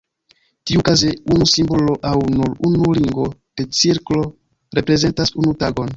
[0.69, 3.27] Tiukaze unu simbolo aŭ nur unu ringo
[3.61, 4.27] de cirklo
[4.81, 5.89] reprezentas unu tagon.